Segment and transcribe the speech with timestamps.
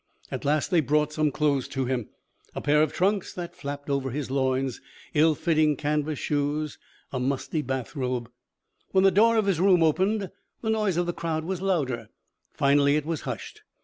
[0.31, 2.09] At last they brought some clothes to him.
[2.55, 4.81] A pair of trunks that flapped over his loins,
[5.13, 6.79] ill fitting canvas shoes,
[7.13, 8.31] a musty bath robe.
[8.93, 10.31] When the door of his room opened,
[10.63, 12.09] the noise of the crowd was louder.
[12.51, 13.61] Finally it was hushed.